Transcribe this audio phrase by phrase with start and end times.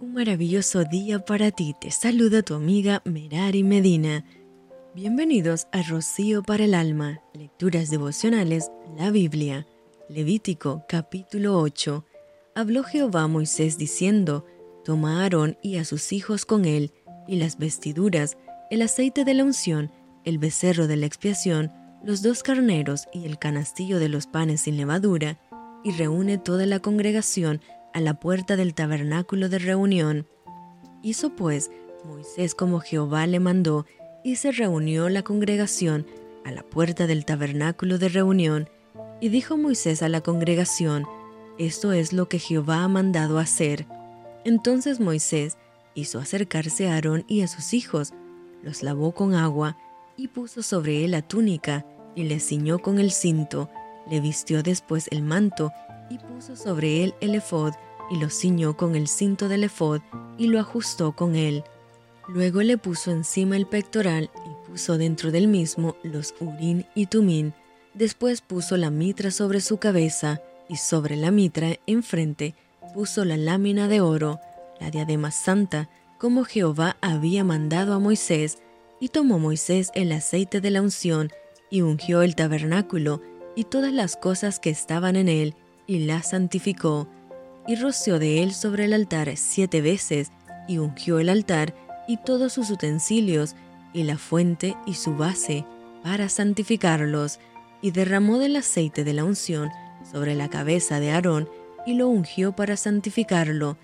[0.00, 1.76] Un maravilloso día para ti.
[1.78, 4.24] Te saluda tu amiga Merari Medina.
[4.94, 9.66] Bienvenidos a Rocío para el Alma, Lecturas Devocionales, la Biblia.
[10.08, 12.06] Levítico capítulo 8.
[12.54, 14.46] Habló Jehová a Moisés diciendo,
[14.86, 16.94] Toma a Aarón y a sus hijos con él,
[17.28, 18.38] y las vestiduras,
[18.70, 19.92] el aceite de la unción,
[20.24, 21.72] el becerro de la expiación,
[22.02, 25.38] los dos carneros y el canastillo de los panes sin levadura,
[25.84, 27.60] y reúne toda la congregación
[27.92, 30.26] a la puerta del tabernáculo de reunión.
[31.02, 31.70] Hizo pues
[32.04, 33.86] Moisés como Jehová le mandó,
[34.22, 36.06] y se reunió la congregación
[36.44, 38.68] a la puerta del tabernáculo de reunión,
[39.20, 41.06] y dijo Moisés a la congregación,
[41.58, 43.86] Esto es lo que Jehová ha mandado hacer.
[44.44, 45.58] Entonces Moisés
[45.94, 48.12] hizo acercarse a Aarón y a sus hijos,
[48.62, 49.76] los lavó con agua,
[50.16, 53.70] y puso sobre él la túnica, y le ciñó con el cinto,
[54.10, 55.72] le vistió después el manto,
[56.10, 57.72] y puso sobre él el efod,
[58.10, 60.00] y lo ciñó con el cinto del efod,
[60.36, 61.64] y lo ajustó con él.
[62.28, 67.54] Luego le puso encima el pectoral, y puso dentro del mismo los urín y tumín.
[67.94, 72.54] Después puso la mitra sobre su cabeza, y sobre la mitra enfrente
[72.94, 74.40] puso la lámina de oro,
[74.80, 78.58] la diadema santa, como Jehová había mandado a Moisés,
[79.00, 81.30] y tomó Moisés el aceite de la unción,
[81.70, 83.22] y ungió el tabernáculo,
[83.54, 85.54] y todas las cosas que estaban en él,
[85.90, 87.08] y la santificó,
[87.66, 90.30] y roció de él sobre el altar siete veces,
[90.68, 91.74] y ungió el altar,
[92.06, 93.56] y todos sus utensilios,
[93.92, 95.64] y la fuente y su base,
[96.04, 97.40] para santificarlos,
[97.82, 99.68] y derramó del aceite de la unción
[100.08, 101.48] sobre la cabeza de Aarón,
[101.84, 103.76] y lo ungió para santificarlo.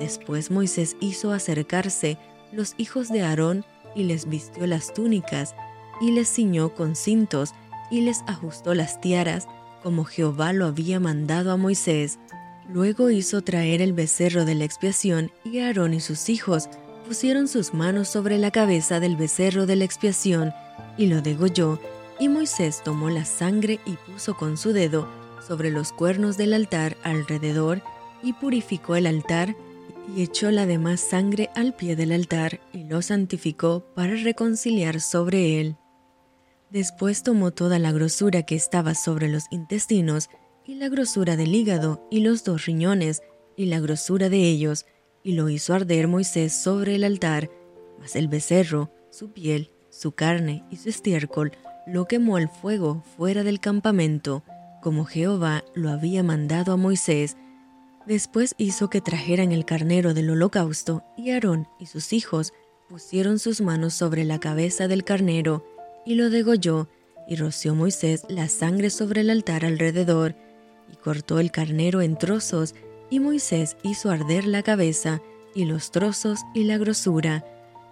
[0.00, 2.18] Después Moisés hizo acercarse
[2.50, 5.54] los hijos de Aarón, y les vistió las túnicas,
[6.00, 7.54] y les ciñó con cintos,
[7.88, 9.46] y les ajustó las tiaras,
[9.82, 12.18] como Jehová lo había mandado a Moisés.
[12.72, 16.68] Luego hizo traer el becerro de la expiación, y Aarón y sus hijos
[17.06, 20.52] pusieron sus manos sobre la cabeza del becerro de la expiación,
[20.96, 21.80] y lo degolló,
[22.18, 25.08] y Moisés tomó la sangre y puso con su dedo
[25.46, 27.82] sobre los cuernos del altar alrededor,
[28.22, 29.56] y purificó el altar,
[30.16, 35.60] y echó la demás sangre al pie del altar, y lo santificó para reconciliar sobre
[35.60, 35.76] él.
[36.72, 40.30] Después tomó toda la grosura que estaba sobre los intestinos,
[40.64, 43.20] y la grosura del hígado, y los dos riñones,
[43.58, 44.86] y la grosura de ellos,
[45.22, 47.50] y lo hizo arder Moisés sobre el altar,
[48.00, 51.52] mas el becerro, su piel, su carne y su estiércol,
[51.86, 54.42] lo quemó al fuego fuera del campamento,
[54.80, 57.36] como Jehová lo había mandado a Moisés.
[58.06, 62.54] Después hizo que trajeran el carnero del holocausto, y Aarón y sus hijos
[62.88, 65.66] pusieron sus manos sobre la cabeza del carnero,
[66.04, 66.88] y lo degolló,
[67.28, 70.34] y roció Moisés la sangre sobre el altar alrededor,
[70.92, 72.74] y cortó el carnero en trozos,
[73.10, 75.20] y Moisés hizo arder la cabeza,
[75.54, 77.44] y los trozos y la grosura.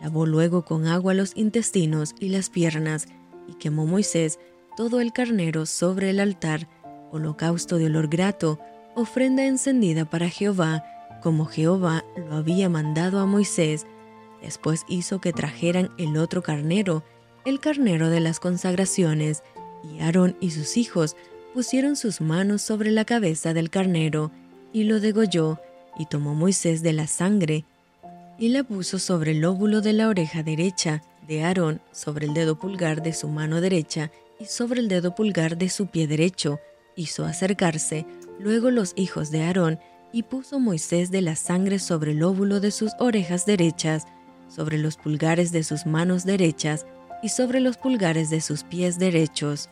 [0.00, 3.06] Lavó luego con agua los intestinos y las piernas,
[3.48, 4.38] y quemó Moisés
[4.76, 6.68] todo el carnero sobre el altar,
[7.10, 8.60] holocausto de olor grato,
[8.94, 10.84] ofrenda encendida para Jehová,
[11.22, 13.86] como Jehová lo había mandado a Moisés.
[14.42, 17.04] Después hizo que trajeran el otro carnero,
[17.46, 19.44] el carnero de las consagraciones,
[19.84, 21.16] y Aarón y sus hijos
[21.54, 24.32] pusieron sus manos sobre la cabeza del carnero,
[24.72, 25.60] y lo degolló,
[25.96, 27.64] y tomó Moisés de la sangre,
[28.36, 32.58] y la puso sobre el lóbulo de la oreja derecha de Aarón, sobre el dedo
[32.58, 36.58] pulgar de su mano derecha, y sobre el dedo pulgar de su pie derecho,
[36.96, 38.06] hizo acercarse
[38.40, 39.78] luego los hijos de Aarón,
[40.12, 44.04] y puso Moisés de la sangre sobre el lóbulo de sus orejas derechas,
[44.48, 46.86] sobre los pulgares de sus manos derechas,
[47.26, 49.68] y sobre los pulgares de sus pies derechos.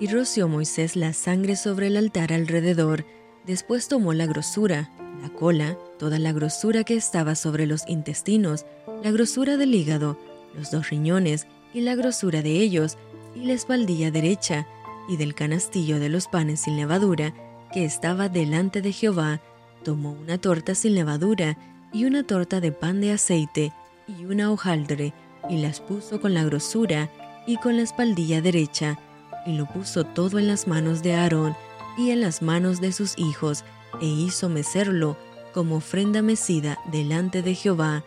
[0.00, 3.06] Y roció Moisés la sangre sobre el altar alrededor,
[3.46, 4.90] después tomó la grosura,
[5.22, 8.66] la cola, toda la grosura que estaba sobre los intestinos,
[9.02, 10.18] la grosura del hígado,
[10.54, 12.98] los dos riñones y la grosura de ellos,
[13.34, 14.66] y la espaldilla derecha,
[15.08, 17.32] y del canastillo de los panes sin levadura,
[17.72, 19.40] que estaba delante de Jehová,
[19.84, 21.56] tomó una torta sin levadura,
[21.94, 23.72] y una torta de pan de aceite,
[24.06, 25.14] y una hojaldre,
[25.48, 27.10] y las puso con la grosura
[27.46, 28.98] y con la espaldilla derecha,
[29.46, 31.56] y lo puso todo en las manos de Aarón
[31.96, 33.64] y en las manos de sus hijos,
[34.00, 35.16] e hizo mecerlo
[35.52, 38.04] como ofrenda mecida delante de Jehová.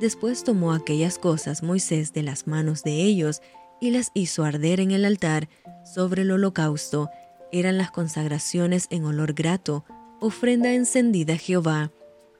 [0.00, 3.42] Después tomó aquellas cosas Moisés de las manos de ellos,
[3.80, 5.48] y las hizo arder en el altar
[5.84, 7.10] sobre el holocausto.
[7.50, 9.84] Eran las consagraciones en olor grato,
[10.20, 11.90] ofrenda encendida a Jehová.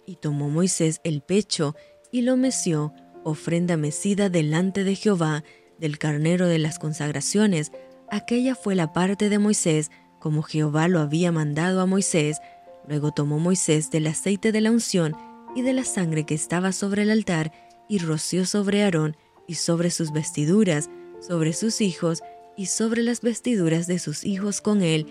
[0.07, 1.75] Y tomó Moisés el pecho,
[2.13, 2.93] y lo meció,
[3.25, 5.45] ofrenda mecida delante de Jehová,
[5.79, 7.73] del carnero de las consagraciones,
[8.11, 9.91] aquella fue la parte de Moisés,
[10.21, 12.39] como Jehová lo había mandado a Moisés.
[12.87, 15.17] Luego tomó Moisés del aceite de la unción,
[15.55, 17.53] y de la sangre que estaba sobre el altar,
[17.89, 19.17] y roció sobre Aarón
[19.47, 20.89] y sobre sus vestiduras,
[21.21, 22.23] sobre sus hijos
[22.57, 25.07] y sobre las vestiduras de sus hijos con él,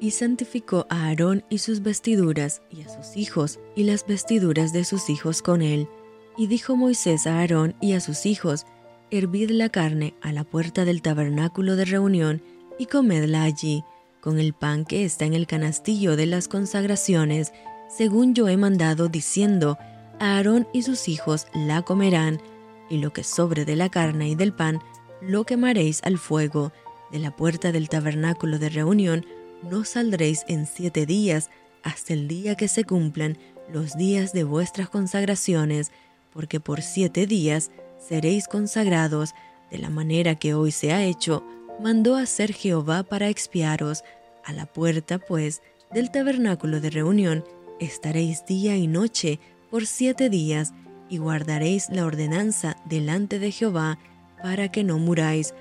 [0.00, 4.84] y santificó a Aarón y sus vestiduras, y a sus hijos y las vestiduras de
[4.84, 5.88] sus hijos con él.
[6.36, 8.66] Y dijo Moisés a Aarón y a sus hijos,
[9.10, 12.42] Hervid la carne a la puerta del tabernáculo de reunión,
[12.78, 13.84] y comedla allí,
[14.20, 17.52] con el pan que está en el canastillo de las consagraciones,
[17.94, 19.76] según yo he mandado, diciendo,
[20.18, 22.40] Aarón y sus hijos la comerán,
[22.88, 24.80] y lo que sobre de la carne y del pan,
[25.20, 26.72] lo quemaréis al fuego.
[27.10, 29.26] De la puerta del tabernáculo de reunión
[29.70, 31.50] no saldréis en siete días,
[31.82, 33.36] hasta el día que se cumplan
[33.72, 35.92] los días de vuestras consagraciones,
[36.32, 39.34] porque por siete días seréis consagrados,
[39.70, 41.44] de la manera que hoy se ha hecho,
[41.80, 44.04] mandó hacer Jehová para expiaros.
[44.44, 45.62] A la puerta, pues,
[45.92, 47.44] del tabernáculo de reunión,
[47.80, 49.40] estaréis día y noche
[49.70, 50.72] por siete días,
[51.08, 53.98] y guardaréis la ordenanza delante de Jehová,
[54.42, 55.54] para que no muráis,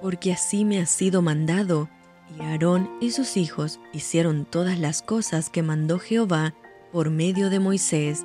[0.00, 1.88] porque así me ha sido mandado.
[2.36, 6.54] Y Aarón y sus hijos hicieron todas las cosas que mandó Jehová
[6.92, 8.24] por medio de Moisés.